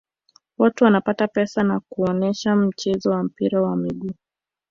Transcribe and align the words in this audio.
watu 0.57 0.83
wanapata 0.83 1.27
pesa 1.27 1.63
kwa 1.65 1.79
kuonesha 1.89 2.55
mchezo 2.55 3.09
wa 3.11 3.23
mpira 3.23 3.61
wa 3.61 3.75
miguu 3.75 4.13